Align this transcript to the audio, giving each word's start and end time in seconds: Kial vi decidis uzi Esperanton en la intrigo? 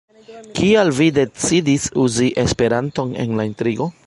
Kial 0.59 0.93
vi 0.99 1.07
decidis 1.17 1.87
uzi 2.07 2.31
Esperanton 2.47 3.17
en 3.27 3.41
la 3.43 3.51
intrigo? 3.55 3.93